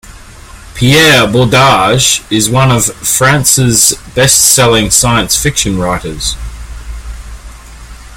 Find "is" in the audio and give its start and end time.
2.31-2.49